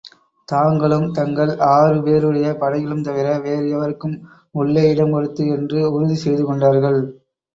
[0.47, 4.15] தாங்களும் தங்கள் ஆறு பேருடைய படைகளும் தவிர வேறு எவருக்கும்
[4.55, 6.99] உள்ளே இடங்கொடுத்து என்று உறுதி செய்து கொண்டார்கள்.